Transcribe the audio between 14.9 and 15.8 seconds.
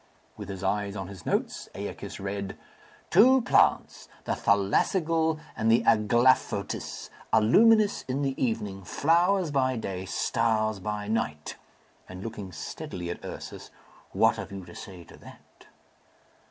to that?"